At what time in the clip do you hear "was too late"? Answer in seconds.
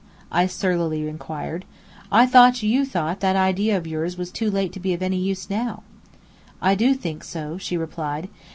4.17-4.73